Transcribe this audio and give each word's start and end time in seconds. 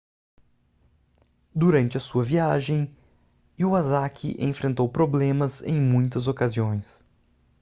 durante 1.53 1.95
a 1.95 1.99
sua 1.99 2.23
viagem 2.23 2.91
iwasaki 3.55 4.35
enfrentou 4.39 4.89
problemas 4.89 5.61
em 5.61 5.79
muitas 5.79 6.27
ocasiões 6.27 7.03